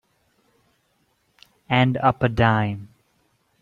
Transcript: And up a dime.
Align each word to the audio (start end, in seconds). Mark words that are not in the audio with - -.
And 1.69 1.95
up 1.97 2.23
a 2.23 2.29
dime. 2.29 2.89